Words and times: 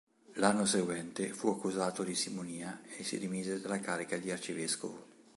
L'anno 0.37 0.65
seguente 0.65 1.31
fu 1.31 1.49
accusato 1.49 2.01
di 2.01 2.15
simonia 2.15 2.81
e 2.97 3.03
si 3.03 3.19
dimise 3.19 3.61
dalla 3.61 3.79
carica 3.79 4.17
di 4.17 4.31
arcivescovo. 4.31 5.05